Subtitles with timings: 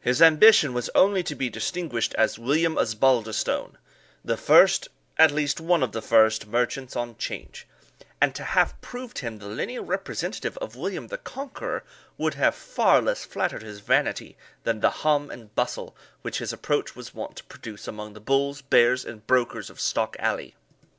[0.00, 3.76] His ambition was only to be distinguished as William Osbaldistone,
[4.24, 7.66] the first, at least one of the first, merchants on Change;
[8.18, 11.84] and to have proved him the lineal representative of William the Conqueror
[12.16, 16.96] would have far less flattered his vanity than the hum and bustle which his approach
[16.96, 20.54] was wont to produce among the bulls, bears, and brokers of Stock alley.